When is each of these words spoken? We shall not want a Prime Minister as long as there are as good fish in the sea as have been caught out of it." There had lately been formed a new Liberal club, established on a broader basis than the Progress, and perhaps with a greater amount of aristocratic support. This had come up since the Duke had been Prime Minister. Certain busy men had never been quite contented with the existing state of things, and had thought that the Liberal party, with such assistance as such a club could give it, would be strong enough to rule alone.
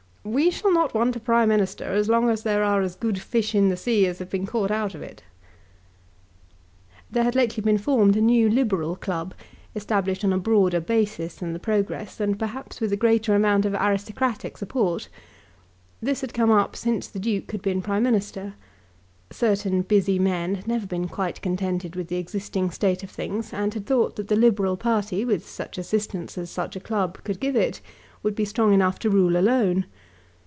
We 0.23 0.51
shall 0.51 0.71
not 0.71 0.93
want 0.93 1.15
a 1.15 1.19
Prime 1.19 1.49
Minister 1.49 1.83
as 1.85 2.07
long 2.07 2.29
as 2.29 2.43
there 2.43 2.63
are 2.63 2.83
as 2.83 2.95
good 2.95 3.19
fish 3.19 3.55
in 3.55 3.69
the 3.69 3.75
sea 3.75 4.05
as 4.05 4.19
have 4.19 4.29
been 4.29 4.45
caught 4.45 4.69
out 4.69 4.93
of 4.93 5.01
it." 5.01 5.23
There 7.09 7.23
had 7.23 7.33
lately 7.35 7.61
been 7.63 7.79
formed 7.79 8.15
a 8.15 8.21
new 8.21 8.47
Liberal 8.47 8.95
club, 8.95 9.33
established 9.75 10.23
on 10.23 10.31
a 10.31 10.37
broader 10.37 10.79
basis 10.79 11.37
than 11.37 11.53
the 11.53 11.59
Progress, 11.59 12.19
and 12.19 12.37
perhaps 12.37 12.79
with 12.79 12.93
a 12.93 12.97
greater 12.97 13.33
amount 13.33 13.65
of 13.65 13.73
aristocratic 13.73 14.57
support. 14.57 15.09
This 16.03 16.21
had 16.21 16.35
come 16.35 16.51
up 16.51 16.75
since 16.75 17.07
the 17.07 17.17
Duke 17.17 17.51
had 17.51 17.63
been 17.63 17.81
Prime 17.81 18.03
Minister. 18.03 18.53
Certain 19.31 19.81
busy 19.81 20.19
men 20.19 20.53
had 20.53 20.67
never 20.67 20.85
been 20.85 21.07
quite 21.07 21.41
contented 21.41 21.95
with 21.95 22.09
the 22.09 22.17
existing 22.17 22.69
state 22.69 23.01
of 23.01 23.09
things, 23.09 23.51
and 23.51 23.73
had 23.73 23.87
thought 23.87 24.17
that 24.17 24.27
the 24.27 24.35
Liberal 24.35 24.77
party, 24.77 25.25
with 25.25 25.49
such 25.49 25.79
assistance 25.79 26.37
as 26.37 26.51
such 26.51 26.75
a 26.75 26.79
club 26.79 27.17
could 27.23 27.39
give 27.39 27.55
it, 27.55 27.81
would 28.21 28.35
be 28.35 28.45
strong 28.45 28.71
enough 28.71 28.99
to 28.99 29.09
rule 29.09 29.35
alone. 29.35 29.85